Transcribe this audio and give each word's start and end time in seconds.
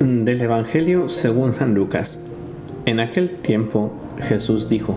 Del 0.00 0.40
Evangelio 0.40 1.10
según 1.10 1.52
San 1.52 1.74
Lucas. 1.74 2.26
En 2.86 3.00
aquel 3.00 3.32
tiempo 3.32 3.92
Jesús 4.18 4.70
dijo, 4.70 4.96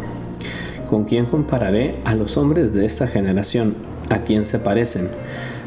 ¿con 0.89 1.03
quién 1.03 1.25
compararé 1.25 1.95
a 2.05 2.15
los 2.15 2.37
hombres 2.37 2.73
de 2.73 2.85
esta 2.85 3.05
generación? 3.07 3.75
¿A 4.09 4.19
quién 4.19 4.45
se 4.45 4.59
parecen? 4.59 5.09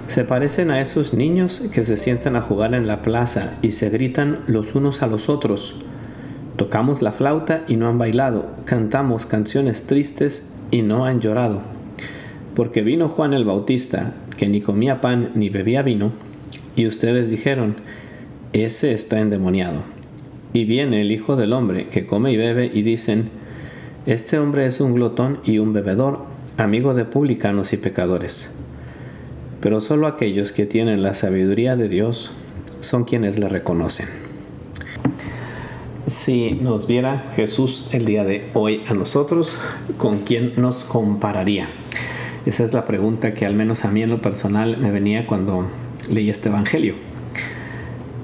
Se 0.07 0.25
parecen 0.25 0.71
a 0.71 0.81
esos 0.81 1.13
niños 1.13 1.65
que 1.71 1.85
se 1.85 1.99
sientan 1.99 2.35
a 2.35 2.41
jugar 2.41 2.73
en 2.73 2.87
la 2.87 3.03
plaza 3.03 3.59
y 3.61 3.73
se 3.73 3.91
gritan 3.91 4.39
los 4.47 4.75
unos 4.75 5.03
a 5.03 5.07
los 5.07 5.29
otros. 5.29 5.85
Tocamos 6.57 7.03
la 7.03 7.13
flauta 7.13 7.63
y 7.69 7.77
no 7.77 7.89
han 7.89 7.99
bailado, 7.99 8.47
cantamos 8.65 9.27
canciones 9.27 9.83
tristes 9.87 10.55
y 10.71 10.81
no 10.81 11.05
han 11.05 11.21
llorado. 11.21 11.61
Porque 12.55 12.81
vino 12.81 13.11
Juan 13.11 13.35
el 13.35 13.45
Bautista, 13.45 14.15
que 14.39 14.49
ni 14.49 14.63
comía 14.63 15.03
pan 15.03 15.33
ni 15.35 15.51
bebía 15.51 15.83
vino, 15.83 16.13
y 16.75 16.87
ustedes 16.87 17.29
dijeron, 17.29 17.77
ese 18.53 18.93
está 18.93 19.21
endemoniado. 19.21 19.83
Y 20.53 20.65
viene 20.65 21.01
el 21.01 21.13
Hijo 21.13 21.37
del 21.37 21.53
Hombre, 21.53 21.89
que 21.89 22.07
come 22.07 22.33
y 22.33 22.37
bebe, 22.37 22.71
y 22.73 22.83
dicen, 22.83 23.31
este 24.07 24.39
hombre 24.39 24.67
es 24.67 24.81
un 24.81 24.95
glotón 24.95 25.41
y 25.45 25.59
un 25.59 25.73
bebedor, 25.73 26.25
amigo 26.57 26.95
de 26.95 27.05
publicanos 27.05 27.73
y 27.73 27.77
pecadores. 27.77 28.55
Pero 29.61 29.81
solo 29.81 30.07
aquellos 30.07 30.53
que 30.53 30.65
tienen 30.65 31.03
la 31.03 31.15
sabiduría 31.15 31.77
de 31.77 31.89
Dios 31.89 32.31
son 32.81 33.05
quienes 33.05 33.39
le 33.39 33.49
reconocen. 33.49 34.07
Si 36.07 36.53
nos 36.53 36.87
viera 36.87 37.27
Jesús 37.35 37.89
el 37.91 38.05
día 38.05 38.23
de 38.23 38.45
hoy 38.55 38.83
a 38.87 38.95
nosotros, 38.95 39.59
¿con 39.99 40.21
quién 40.21 40.53
nos 40.57 40.85
compararía? 40.85 41.69
Esa 42.47 42.63
es 42.63 42.73
la 42.73 42.87
pregunta 42.87 43.35
que 43.35 43.45
al 43.45 43.57
menos 43.57 43.85
a 43.85 43.91
mí 43.91 44.05
en 44.05 44.11
lo 44.11 44.23
personal 44.23 44.79
me 44.79 44.93
venía 44.93 45.27
cuando 45.27 45.67
leí 46.09 46.31
este 46.31 46.49
Evangelio. 46.49 46.95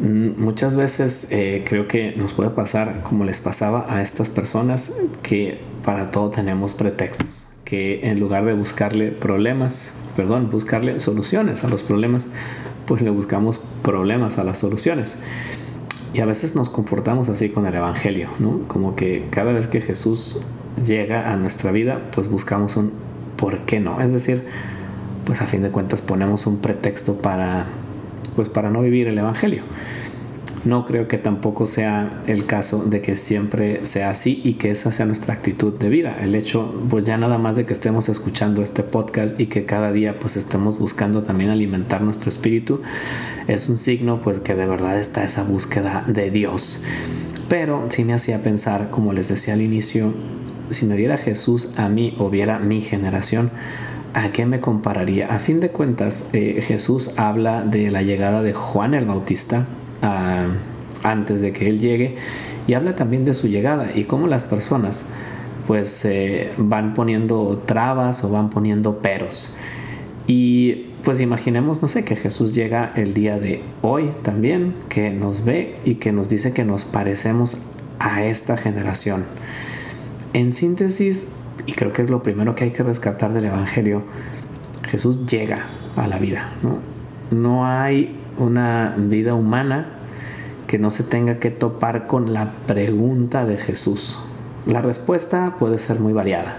Mm, 0.02 0.42
muchas 0.42 0.74
veces 0.74 1.28
eh, 1.30 1.62
creo 1.64 1.86
que 1.86 2.14
nos 2.16 2.32
puede 2.32 2.50
pasar 2.50 3.02
como 3.04 3.24
les 3.24 3.40
pasaba 3.40 3.86
a 3.88 4.02
estas 4.02 4.30
personas 4.30 4.96
que 5.22 5.60
para 5.84 6.10
todo 6.10 6.30
tenemos 6.30 6.74
pretextos, 6.74 7.46
que 7.64 8.08
en 8.08 8.18
lugar 8.18 8.44
de 8.44 8.54
buscarle 8.54 9.12
problemas, 9.12 9.92
perdón, 10.16 10.50
buscarle 10.50 10.98
soluciones 10.98 11.62
a 11.62 11.68
los 11.68 11.84
problemas, 11.84 12.26
pues 12.86 13.00
le 13.00 13.10
buscamos 13.10 13.60
problemas 13.82 14.38
a 14.38 14.44
las 14.44 14.58
soluciones. 14.58 15.18
Y 16.12 16.20
a 16.20 16.26
veces 16.26 16.56
nos 16.56 16.68
comportamos 16.68 17.28
así 17.28 17.48
con 17.48 17.64
el 17.64 17.74
Evangelio. 17.74 18.28
Como 18.66 18.96
que 18.96 19.28
cada 19.30 19.52
vez 19.52 19.66
que 19.66 19.80
Jesús 19.80 20.40
llega 20.84 21.32
a 21.32 21.36
nuestra 21.36 21.70
vida, 21.70 22.10
pues 22.12 22.28
buscamos 22.28 22.76
un 22.76 22.92
¿por 23.36 23.60
qué 23.60 23.80
no? 23.80 24.00
Es 24.00 24.12
decir, 24.12 24.42
pues 25.24 25.40
a 25.40 25.46
fin 25.46 25.62
de 25.62 25.70
cuentas 25.70 26.02
ponemos 26.02 26.46
un 26.46 26.58
pretexto 26.58 27.14
para 27.14 27.66
pues 28.34 28.48
para 28.48 28.70
no 28.70 28.82
vivir 28.82 29.08
el 29.08 29.18
Evangelio. 29.18 29.62
No 30.64 30.86
creo 30.86 31.08
que 31.08 31.18
tampoco 31.18 31.66
sea 31.66 32.22
el 32.28 32.46
caso 32.46 32.84
de 32.84 33.02
que 33.02 33.16
siempre 33.16 33.84
sea 33.84 34.10
así 34.10 34.40
y 34.44 34.54
que 34.54 34.70
esa 34.70 34.92
sea 34.92 35.06
nuestra 35.06 35.34
actitud 35.34 35.72
de 35.72 35.88
vida. 35.88 36.16
El 36.20 36.36
hecho, 36.36 36.72
pues 36.88 37.02
ya 37.02 37.18
nada 37.18 37.36
más 37.36 37.56
de 37.56 37.66
que 37.66 37.72
estemos 37.72 38.08
escuchando 38.08 38.62
este 38.62 38.84
podcast 38.84 39.40
y 39.40 39.46
que 39.46 39.64
cada 39.64 39.90
día 39.90 40.20
pues 40.20 40.36
estemos 40.36 40.78
buscando 40.78 41.24
también 41.24 41.50
alimentar 41.50 42.02
nuestro 42.02 42.28
espíritu, 42.28 42.80
es 43.48 43.68
un 43.68 43.76
signo 43.76 44.20
pues 44.20 44.38
que 44.38 44.54
de 44.54 44.66
verdad 44.66 45.00
está 45.00 45.24
esa 45.24 45.42
búsqueda 45.42 46.04
de 46.06 46.30
Dios. 46.30 46.80
Pero 47.48 47.86
sí 47.88 48.04
me 48.04 48.14
hacía 48.14 48.40
pensar, 48.44 48.90
como 48.90 49.12
les 49.12 49.28
decía 49.28 49.54
al 49.54 49.62
inicio, 49.62 50.14
si 50.70 50.86
me 50.86 50.94
viera 50.94 51.18
Jesús 51.18 51.70
a 51.76 51.88
mí 51.88 52.14
o 52.18 52.30
viera 52.30 52.60
mi 52.60 52.82
generación, 52.82 53.50
¿a 54.14 54.28
qué 54.32 54.46
me 54.46 54.60
compararía? 54.60 55.34
A 55.34 55.38
fin 55.38 55.60
de 55.60 55.70
cuentas, 55.70 56.28
eh, 56.32 56.62
Jesús 56.62 57.12
habla 57.16 57.62
de 57.62 57.90
la 57.90 58.02
llegada 58.02 58.42
de 58.42 58.52
Juan 58.52 58.94
el 58.94 59.06
Bautista 59.06 59.66
ah, 60.02 60.48
antes 61.02 61.40
de 61.40 61.52
que 61.52 61.68
él 61.68 61.80
llegue 61.80 62.16
y 62.66 62.74
habla 62.74 62.96
también 62.96 63.24
de 63.24 63.34
su 63.34 63.48
llegada 63.48 63.90
y 63.94 64.04
cómo 64.04 64.26
las 64.26 64.44
personas 64.44 65.06
pues 65.66 66.04
eh, 66.04 66.50
van 66.58 66.94
poniendo 66.94 67.62
trabas 67.66 68.24
o 68.24 68.30
van 68.30 68.50
poniendo 68.50 68.98
peros. 68.98 69.54
Y 70.26 70.86
pues 71.02 71.20
imaginemos, 71.20 71.82
no 71.82 71.88
sé, 71.88 72.04
que 72.04 72.16
Jesús 72.16 72.54
llega 72.54 72.92
el 72.94 73.14
día 73.14 73.38
de 73.38 73.62
hoy 73.82 74.10
también, 74.22 74.74
que 74.88 75.10
nos 75.10 75.44
ve 75.44 75.74
y 75.84 75.96
que 75.96 76.12
nos 76.12 76.28
dice 76.28 76.52
que 76.52 76.64
nos 76.64 76.84
parecemos 76.84 77.58
a 77.98 78.24
esta 78.24 78.56
generación. 78.56 79.24
En 80.32 80.52
síntesis, 80.52 81.32
y 81.66 81.72
creo 81.72 81.92
que 81.92 82.02
es 82.02 82.10
lo 82.10 82.22
primero 82.22 82.54
que 82.54 82.64
hay 82.64 82.70
que 82.70 82.82
rescatar 82.82 83.32
del 83.32 83.46
Evangelio, 83.46 84.02
Jesús 84.84 85.26
llega 85.26 85.66
a 85.96 86.06
la 86.06 86.18
vida. 86.18 86.52
¿no? 86.62 86.92
no 87.32 87.66
hay 87.66 88.16
una 88.38 88.94
vida 88.98 89.34
humana 89.34 89.86
que 90.66 90.78
no 90.78 90.90
se 90.90 91.02
tenga 91.02 91.38
que 91.38 91.50
topar 91.50 92.06
con 92.06 92.32
la 92.32 92.52
pregunta 92.66 93.44
de 93.44 93.56
Jesús. 93.56 94.20
La 94.66 94.80
respuesta 94.80 95.56
puede 95.58 95.78
ser 95.78 95.98
muy 95.98 96.12
variada. 96.12 96.58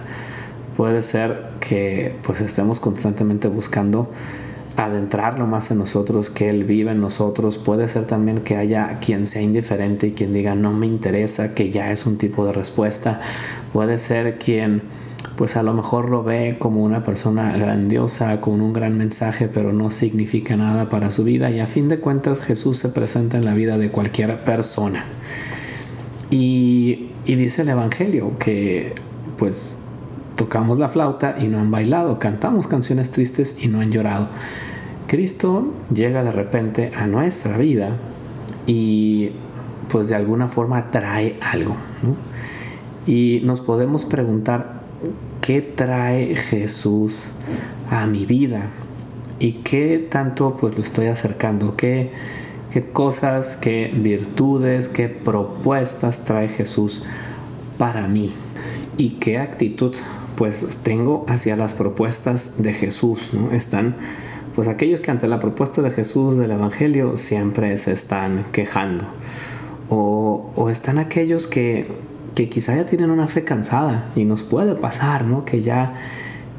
Puede 0.78 1.04
ser 1.04 1.50
que 1.60 2.16
pues 2.24 2.42
estemos 2.42 2.80
constantemente 2.80 3.48
buscando 3.48 4.12
adentrarlo 4.76 5.46
más 5.48 5.72
en 5.72 5.78
nosotros, 5.78 6.30
que 6.30 6.50
Él 6.50 6.64
vive 6.64 6.92
en 6.92 7.02
nosotros. 7.02 7.58
Puede 7.58 7.88
ser 7.88 8.06
también 8.06 8.40
que 8.40 8.58
haya 8.58 9.00
quien 9.00 9.28
sea 9.28 9.42
indiferente 9.42 10.08
y 10.08 10.12
quien 10.12 10.34
diga 10.34 10.56
no 10.56 10.74
me 10.74 10.88
interesa, 10.88 11.54
que 11.54 11.70
ya 11.70 11.92
es 11.92 12.06
un 12.06 12.18
tipo 12.18 12.46
de 12.46 12.54
respuesta. 12.54 13.22
Puede 13.72 13.98
ser 13.98 14.38
quien 14.38 14.82
pues 15.36 15.56
a 15.56 15.64
lo 15.64 15.74
mejor 15.74 16.10
lo 16.10 16.24
ve 16.24 16.58
como 16.60 16.84
una 16.84 17.04
persona 17.04 17.56
grandiosa, 17.58 18.40
con 18.40 18.62
un 18.62 18.74
gran 18.74 18.98
mensaje, 18.98 19.48
pero 19.48 19.74
no 19.74 19.90
significa 19.90 20.56
nada 20.56 20.90
para 20.90 21.12
su 21.12 21.24
vida. 21.24 21.50
Y 21.50 21.60
a 21.60 21.66
fin 21.66 21.88
de 21.88 22.00
cuentas 22.00 22.42
Jesús 22.42 22.78
se 22.78 22.90
presenta 22.90 23.38
en 23.38 23.46
la 23.46 23.54
vida 23.54 23.78
de 23.78 23.90
cualquier 23.90 24.42
persona. 24.42 25.06
Y, 26.30 27.10
y 27.26 27.36
dice 27.36 27.64
el 27.64 27.70
Evangelio 27.70 28.38
que 28.38 28.94
pues 29.38 29.76
tocamos 30.36 30.78
la 30.78 30.90
flauta 30.90 31.36
y 31.40 31.48
no 31.48 31.60
han 31.60 31.72
bailado, 31.72 32.20
cantamos 32.20 32.68
canciones 32.68 33.12
tristes 33.12 33.64
y 33.64 33.68
no 33.68 33.82
han 33.82 33.92
llorado. 33.92 34.28
Cristo 35.08 35.74
llega 35.94 36.24
de 36.24 36.32
repente 36.32 36.92
a 36.96 37.08
nuestra 37.08 37.58
vida 37.58 37.98
y 38.66 39.32
pues 39.90 40.08
de 40.08 40.16
alguna 40.16 40.48
forma 40.48 40.92
trae 40.92 41.38
algo. 41.42 41.76
Y 43.06 43.42
nos 43.44 43.62
podemos 43.62 44.06
preguntar, 44.06 44.82
¿qué 45.42 45.62
trae 45.62 46.36
Jesús 46.36 47.26
a 47.90 48.08
mi 48.08 48.26
vida? 48.26 48.72
¿Y 49.40 49.54
qué 49.64 50.00
tanto 50.10 50.58
pues 50.60 50.76
lo 50.76 50.82
estoy 50.82 51.08
acercando? 51.08 51.76
¿Qué, 51.76 52.12
qué 52.72 52.86
cosas, 52.86 53.58
qué 53.58 53.92
virtudes, 53.94 54.88
qué 54.88 55.10
propuestas 55.10 56.24
trae 56.24 56.48
Jesús 56.48 57.04
para 57.78 58.08
mí? 58.08 58.34
¿Y 58.98 59.12
qué 59.20 59.38
actitud 59.38 59.96
pues 60.36 60.66
tengo 60.84 61.26
hacia 61.28 61.56
las 61.56 61.74
propuestas 61.74 62.62
de 62.62 62.74
Jesús, 62.74 63.32
¿no? 63.34 63.52
Están 63.52 63.96
pues 64.56 64.68
aquellos 64.68 65.00
que 65.00 65.12
ante 65.12 65.28
la 65.28 65.40
propuesta 65.40 65.82
de 65.82 65.92
Jesús 65.92 66.38
del 66.38 66.52
Evangelio 66.52 67.18
siempre 67.18 67.78
se 67.78 67.92
están 67.92 68.46
quejando. 68.52 69.06
O, 69.90 70.52
o 70.56 70.70
están 70.70 70.98
aquellos 70.98 71.48
que, 71.48 71.88
que, 72.36 72.50
quizá 72.50 72.76
ya 72.76 72.86
tienen 72.86 73.10
una 73.10 73.28
fe 73.28 73.44
cansada 73.44 74.12
y 74.16 74.26
nos 74.26 74.44
puede 74.44 74.76
pasar, 74.76 75.26
¿no? 75.26 75.44
Que 75.46 75.62
ya 75.62 75.96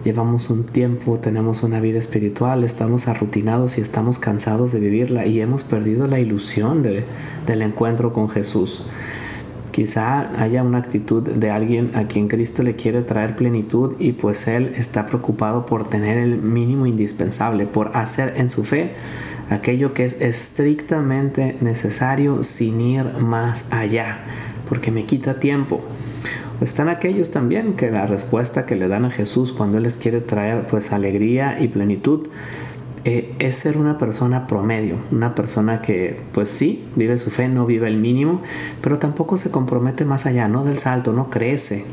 llevamos 0.04 0.50
un 0.50 0.64
tiempo, 0.64 1.18
tenemos 1.18 1.62
una 1.62 1.80
vida 1.80 1.98
espiritual, 1.98 2.62
estamos 2.62 3.08
arrutinados 3.08 3.78
y 3.78 3.80
estamos 3.80 4.18
cansados 4.18 4.72
de 4.72 4.80
vivirla 4.80 5.26
y 5.26 5.40
hemos 5.40 5.64
perdido 5.64 6.06
la 6.06 6.20
ilusión 6.20 6.82
de, 6.82 7.04
del 7.46 7.62
encuentro 7.62 8.12
con 8.12 8.28
Jesús. 8.28 8.84
Quizá 9.74 10.40
haya 10.40 10.62
una 10.62 10.78
actitud 10.78 11.24
de 11.28 11.50
alguien 11.50 11.90
a 11.94 12.04
quien 12.06 12.28
Cristo 12.28 12.62
le 12.62 12.76
quiere 12.76 13.02
traer 13.02 13.34
plenitud 13.34 13.96
y 13.98 14.12
pues 14.12 14.46
él 14.46 14.70
está 14.76 15.08
preocupado 15.08 15.66
por 15.66 15.88
tener 15.88 16.16
el 16.16 16.38
mínimo 16.38 16.86
indispensable, 16.86 17.66
por 17.66 17.90
hacer 17.96 18.34
en 18.36 18.50
su 18.50 18.62
fe 18.62 18.92
aquello 19.50 19.92
que 19.92 20.04
es 20.04 20.20
estrictamente 20.20 21.56
necesario 21.60 22.44
sin 22.44 22.80
ir 22.80 23.04
más 23.18 23.66
allá, 23.72 24.18
porque 24.68 24.92
me 24.92 25.06
quita 25.06 25.40
tiempo. 25.40 25.80
Están 26.60 26.88
aquellos 26.88 27.32
también 27.32 27.74
que 27.74 27.90
la 27.90 28.06
respuesta 28.06 28.66
que 28.66 28.76
le 28.76 28.86
dan 28.86 29.04
a 29.04 29.10
Jesús 29.10 29.52
cuando 29.52 29.78
Él 29.78 29.82
les 29.82 29.96
quiere 29.96 30.20
traer 30.20 30.68
pues 30.68 30.92
alegría 30.92 31.60
y 31.60 31.66
plenitud 31.66 32.28
eh, 33.06 33.34
es 33.38 33.56
ser 33.56 33.76
una 33.76 33.98
persona 33.98 34.46
promedio, 34.46 34.96
una 35.12 35.34
persona 35.34 35.82
que 35.82 36.22
pues 36.32 36.48
sí, 36.48 36.86
vive 36.96 37.18
su 37.18 37.30
fe, 37.30 37.48
no 37.48 37.66
vive 37.66 37.86
el 37.86 37.98
mínimo, 37.98 38.40
pero 38.80 38.98
tampoco 38.98 39.36
se 39.36 39.50
compromete 39.50 40.06
más 40.06 40.24
allá, 40.24 40.48
no 40.48 40.64
del 40.64 40.78
salto, 40.78 41.12
no 41.12 41.28
crece. 41.28 41.84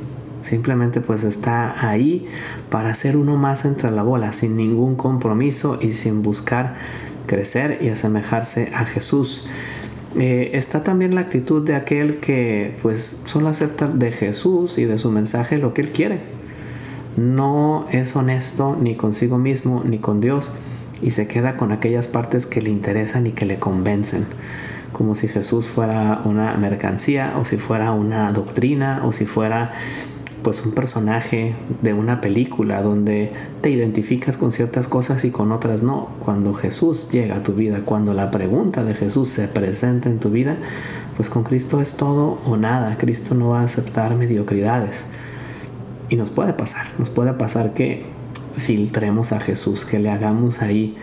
Simplemente 0.42 1.02
pues 1.02 1.26
está 1.26 1.90
ahí 1.90 2.28
para 2.70 2.96
ser 2.96 3.18
uno 3.18 3.36
más 3.36 3.66
entre 3.66 3.92
la 3.92 4.04
bola, 4.04 4.32
sin 4.32 4.56
ningún 4.56 4.96
compromiso 4.96 5.78
y 5.82 5.92
sin 5.92 6.24
buscar 6.24 6.76
crecer 7.28 7.80
y 7.82 7.90
asemejarse 7.90 8.72
a 8.74 8.86
Jesús. 8.86 9.48
Eh, 10.18 10.52
está 10.54 10.82
también 10.84 11.14
la 11.14 11.22
actitud 11.22 11.66
de 11.66 11.76
aquel 11.76 12.22
que 12.22 12.78
pues 12.82 13.22
solo 13.26 13.50
acepta 13.50 13.88
de 13.88 14.12
Jesús 14.12 14.78
y 14.78 14.86
de 14.86 14.98
su 14.98 15.12
mensaje 15.12 15.58
lo 15.58 15.74
que 15.74 15.82
él 15.82 15.92
quiere. 15.92 16.22
No 17.18 17.86
es 17.92 18.16
honesto 18.16 18.78
ni 18.80 18.96
consigo 18.96 19.38
mismo 19.38 19.84
ni 19.86 20.00
con 20.00 20.22
Dios 20.22 20.54
y 21.02 21.12
se 21.12 21.28
queda 21.28 21.58
con 21.58 21.72
aquellas 21.72 22.08
partes 22.08 22.46
que 22.46 22.62
le 22.62 22.70
interesan 22.70 23.28
y 23.28 23.32
que 23.32 23.46
le 23.46 23.60
convencen. 23.60 24.26
como 24.94 25.16
si 25.16 25.30
Jesús 25.30 25.68
fuera 25.68 26.22
una 26.26 26.54
mercancía 26.58 27.34
o 27.38 27.46
si 27.46 27.58
fuera 27.58 27.92
una 27.92 28.32
doctrina 28.34 29.02
o 29.06 29.14
si 29.14 29.26
fuera 29.26 29.72
pues 30.44 30.66
un 30.66 30.74
personaje 30.74 31.56
de 31.82 31.94
una 31.94 32.22
película 32.22 32.82
donde 32.82 33.32
te 33.62 33.70
identificas 33.70 34.38
con 34.38 34.52
ciertas 34.52 34.88
cosas 34.88 35.24
y 35.24 35.32
con 35.32 35.52
otras 35.52 35.84
no. 35.84 36.10
Cuando 36.20 36.54
Jesús 36.54 37.10
llega 37.10 37.38
a 37.38 37.44
tu 37.44 37.54
vida, 37.54 37.82
cuando 37.86 38.14
la 38.14 38.32
pregunta 38.32 38.84
de 38.84 38.94
Jesús 38.94 39.30
se 39.30 39.48
presenta 39.48 40.10
en 40.10 40.20
tu 40.20 40.30
vida, 40.30 40.58
pues 41.16 41.30
con 41.30 41.44
Cristo 41.44 41.82
es 41.82 41.96
todo 41.96 42.40
o 42.46 42.58
nada. 42.58 42.98
Cristo 42.98 43.36
no 43.36 43.50
va 43.50 43.62
a 43.62 43.66
aceptar 43.66 44.16
mediocridades. 44.16 45.06
Y 46.10 46.16
nos 46.16 46.30
puede 46.30 46.54
pasar, 46.54 46.88
nos 46.98 47.10
puede 47.10 47.34
pasar 47.34 47.74
que 47.74 48.06
filtremos 48.58 49.32
a 49.32 49.40
Jesús, 49.40 49.86
que 49.86 50.00
le 50.00 50.10
hagamos 50.10 50.62
ahí 50.62 50.96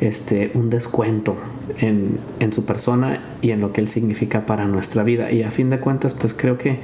este, 0.00 0.50
un 0.54 0.70
descuento 0.70 1.36
en, 1.78 2.18
en 2.40 2.52
su 2.52 2.64
persona 2.64 3.20
y 3.40 3.50
en 3.50 3.60
lo 3.60 3.72
que 3.72 3.80
Él 3.80 3.88
significa 3.88 4.46
para 4.46 4.66
nuestra 4.66 5.02
vida. 5.02 5.30
Y 5.30 5.42
a 5.42 5.50
fin 5.50 5.70
de 5.70 5.80
cuentas, 5.80 6.14
pues 6.14 6.34
creo 6.34 6.58
que 6.58 6.80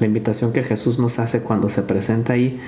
la 0.00 0.06
invitación 0.06 0.52
que 0.52 0.62
Jesús 0.62 0.98
nos 0.98 1.18
hace 1.18 1.40
cuando 1.40 1.68
se 1.68 1.82
presenta 1.82 2.34
ahí, 2.34 2.60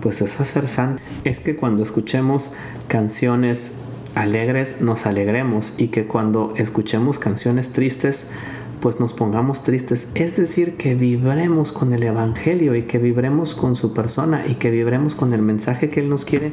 pues 0.00 0.22
es 0.22 0.40
hacer 0.40 0.66
santo. 0.66 1.02
Es 1.24 1.40
que 1.40 1.56
cuando 1.56 1.82
escuchemos 1.82 2.52
canciones 2.88 3.72
alegres, 4.14 4.80
nos 4.80 5.06
alegremos 5.06 5.74
y 5.78 5.88
que 5.88 6.06
cuando 6.06 6.54
escuchemos 6.56 7.18
canciones 7.18 7.72
tristes, 7.72 8.30
pues 8.80 8.98
nos 8.98 9.12
pongamos 9.12 9.62
tristes. 9.62 10.12
Es 10.14 10.36
decir, 10.36 10.76
que 10.76 10.94
vibremos 10.94 11.72
con 11.72 11.92
el 11.92 12.02
Evangelio 12.02 12.74
y 12.74 12.82
que 12.82 12.98
vibremos 12.98 13.54
con 13.54 13.76
su 13.76 13.92
persona 13.92 14.44
y 14.46 14.54
que 14.54 14.70
vibremos 14.70 15.14
con 15.14 15.32
el 15.32 15.42
mensaje 15.42 15.90
que 15.90 16.00
Él 16.00 16.08
nos 16.08 16.24
quiere 16.24 16.52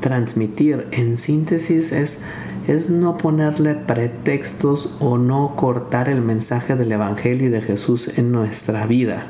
transmitir. 0.00 0.86
En 0.92 1.18
síntesis 1.18 1.92
es, 1.92 2.22
es 2.66 2.90
no 2.90 3.16
ponerle 3.16 3.74
pretextos 3.74 4.96
o 5.00 5.18
no 5.18 5.54
cortar 5.56 6.08
el 6.08 6.22
mensaje 6.22 6.74
del 6.74 6.92
Evangelio 6.92 7.48
y 7.48 7.50
de 7.50 7.60
Jesús 7.60 8.18
en 8.18 8.32
nuestra 8.32 8.86
vida. 8.86 9.26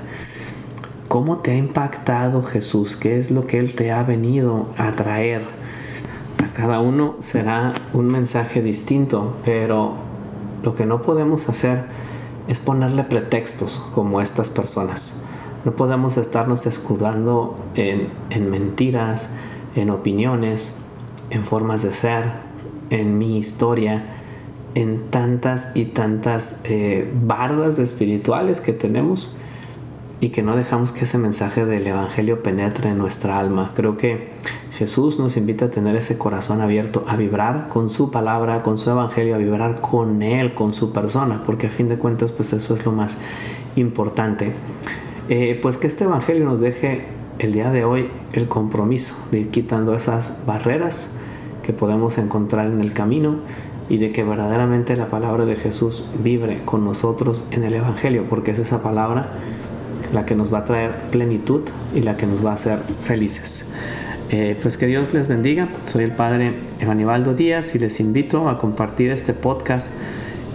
¿Cómo 1.08 1.38
te 1.38 1.52
ha 1.52 1.56
impactado 1.56 2.42
Jesús? 2.42 2.96
¿Qué 2.96 3.18
es 3.18 3.30
lo 3.30 3.46
que 3.46 3.58
Él 3.58 3.74
te 3.74 3.90
ha 3.90 4.02
venido 4.02 4.68
a 4.76 4.92
traer? 4.92 5.42
A 6.44 6.52
cada 6.52 6.80
uno 6.80 7.16
será 7.20 7.74
un 7.92 8.06
mensaje 8.08 8.62
distinto, 8.62 9.36
pero 9.44 9.94
lo 10.62 10.74
que 10.74 10.86
no 10.86 11.02
podemos 11.02 11.48
hacer 11.48 12.07
es 12.48 12.60
ponerle 12.60 13.04
pretextos 13.04 13.78
como 13.94 14.20
estas 14.20 14.50
personas. 14.50 15.22
No 15.64 15.72
podemos 15.72 16.16
estarnos 16.16 16.66
escudando 16.66 17.56
en, 17.74 18.50
mentiras, 18.50 19.30
en 19.74 19.90
opiniones, 19.90 20.74
en 21.30 21.44
formas 21.44 21.82
de 21.82 21.92
ser, 21.92 22.24
en 22.90 23.18
mi 23.18 23.38
historia, 23.38 24.06
en 24.74 25.10
tantas 25.10 25.72
y 25.74 25.86
tantas 25.86 26.62
eh, 26.64 27.10
bardas 27.26 27.78
espirituales 27.78 28.60
que 28.60 28.72
tenemos 28.72 29.36
y 30.20 30.30
que 30.30 30.42
no 30.42 30.56
dejamos 30.56 30.92
que 30.92 31.04
ese 31.04 31.18
mensaje 31.18 31.64
del 31.64 31.86
Evangelio 31.86 32.42
penetre 32.42 32.90
en 32.90 32.98
nuestra 32.98 33.38
alma. 33.38 33.72
Creo 33.74 33.96
que 33.96 34.30
Jesús 34.72 35.18
nos 35.18 35.36
invita 35.36 35.66
a 35.66 35.70
tener 35.70 35.94
ese 35.96 36.18
corazón 36.18 36.60
abierto, 36.60 37.04
a 37.06 37.16
vibrar 37.16 37.68
con 37.68 37.88
su 37.88 38.10
palabra, 38.10 38.62
con 38.62 38.78
su 38.78 38.90
Evangelio, 38.90 39.36
a 39.36 39.38
vibrar 39.38 39.80
con 39.80 40.22
Él, 40.22 40.54
con 40.54 40.74
su 40.74 40.92
persona, 40.92 41.42
porque 41.46 41.68
a 41.68 41.70
fin 41.70 41.88
de 41.88 41.98
cuentas 41.98 42.32
pues 42.32 42.52
eso 42.52 42.74
es 42.74 42.84
lo 42.84 42.92
más 42.92 43.18
importante. 43.76 44.52
Eh, 45.28 45.58
pues 45.60 45.76
que 45.76 45.86
este 45.86 46.04
Evangelio 46.04 46.44
nos 46.44 46.60
deje 46.60 47.04
el 47.38 47.52
día 47.52 47.70
de 47.70 47.84
hoy 47.84 48.10
el 48.32 48.48
compromiso 48.48 49.14
de 49.30 49.40
ir 49.40 49.50
quitando 49.50 49.94
esas 49.94 50.44
barreras 50.46 51.12
que 51.62 51.72
podemos 51.72 52.18
encontrar 52.18 52.66
en 52.66 52.80
el 52.80 52.92
camino 52.92 53.36
y 53.88 53.98
de 53.98 54.10
que 54.10 54.24
verdaderamente 54.24 54.96
la 54.96 55.10
palabra 55.10 55.44
de 55.46 55.54
Jesús 55.54 56.10
vibre 56.22 56.62
con 56.64 56.84
nosotros 56.84 57.46
en 57.52 57.62
el 57.62 57.74
Evangelio, 57.74 58.24
porque 58.28 58.50
es 58.50 58.58
esa 58.58 58.82
palabra 58.82 59.34
la 60.12 60.24
que 60.24 60.34
nos 60.34 60.52
va 60.52 60.58
a 60.58 60.64
traer 60.64 61.10
plenitud 61.10 61.62
y 61.94 62.02
la 62.02 62.16
que 62.16 62.26
nos 62.26 62.44
va 62.44 62.52
a 62.52 62.54
hacer 62.54 62.78
felices. 63.00 63.72
Eh, 64.30 64.58
pues 64.60 64.76
que 64.76 64.86
Dios 64.86 65.14
les 65.14 65.28
bendiga. 65.28 65.68
Soy 65.86 66.04
el 66.04 66.12
Padre 66.12 66.54
Evanibaldo 66.80 67.34
Díaz 67.34 67.74
y 67.74 67.78
les 67.78 67.98
invito 68.00 68.48
a 68.48 68.58
compartir 68.58 69.10
este 69.10 69.32
podcast 69.32 69.92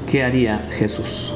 ¿Qué 0.07 0.23
haría 0.23 0.67
Jesús? 0.69 1.33